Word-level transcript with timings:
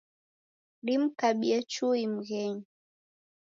Dimkabie 0.85 1.57
chui 1.71 2.03
mghenyu. 2.13 2.63